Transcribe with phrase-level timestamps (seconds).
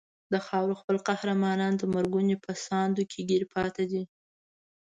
[0.33, 4.03] د خاورې خپل قهرمانان د مرګونو په ساندو کې ګیر پاتې دي.